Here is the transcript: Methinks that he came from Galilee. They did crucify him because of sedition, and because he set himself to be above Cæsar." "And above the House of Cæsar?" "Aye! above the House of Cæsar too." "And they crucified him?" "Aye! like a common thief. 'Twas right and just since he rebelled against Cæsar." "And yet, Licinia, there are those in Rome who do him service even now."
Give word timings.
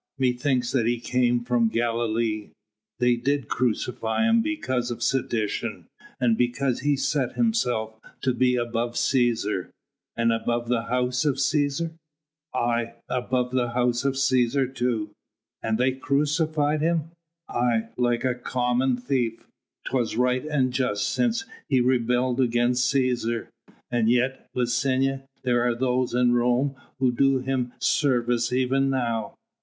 Methinks 0.17 0.71
that 0.71 0.87
he 0.87 0.99
came 0.99 1.43
from 1.43 1.67
Galilee. 1.67 2.49
They 2.97 3.15
did 3.17 3.47
crucify 3.47 4.23
him 4.25 4.41
because 4.41 4.89
of 4.89 5.03
sedition, 5.03 5.85
and 6.19 6.35
because 6.35 6.79
he 6.79 6.95
set 6.95 7.33
himself 7.33 7.99
to 8.21 8.33
be 8.33 8.55
above 8.55 8.93
Cæsar." 8.93 9.69
"And 10.17 10.33
above 10.33 10.69
the 10.69 10.85
House 10.85 11.23
of 11.23 11.35
Cæsar?" 11.35 11.91
"Aye! 12.51 12.95
above 13.09 13.51
the 13.51 13.73
House 13.73 14.03
of 14.03 14.15
Cæsar 14.15 14.73
too." 14.73 15.11
"And 15.61 15.77
they 15.77 15.91
crucified 15.91 16.81
him?" 16.81 17.11
"Aye! 17.47 17.89
like 17.95 18.25
a 18.25 18.33
common 18.33 18.97
thief. 18.97 19.45
'Twas 19.85 20.15
right 20.17 20.47
and 20.47 20.73
just 20.73 21.07
since 21.09 21.45
he 21.69 21.79
rebelled 21.79 22.41
against 22.41 22.91
Cæsar." 22.91 23.49
"And 23.91 24.09
yet, 24.09 24.49
Licinia, 24.55 25.27
there 25.43 25.61
are 25.61 25.75
those 25.75 26.15
in 26.15 26.33
Rome 26.33 26.73
who 26.97 27.11
do 27.11 27.37
him 27.37 27.73
service 27.77 28.51
even 28.51 28.89
now." 28.89 29.35